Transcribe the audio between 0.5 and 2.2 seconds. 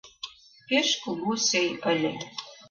Пеш кугу сӧй ыле...